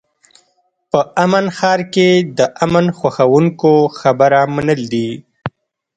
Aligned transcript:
په 0.91 0.99
امن 1.23 1.45
ښار 1.57 1.79
کې 1.93 2.09
د 2.37 2.39
امن 2.65 2.85
خوښوونکو 2.97 3.71
خبره 3.99 4.41
منل 4.55 4.81
دي. 4.93 5.09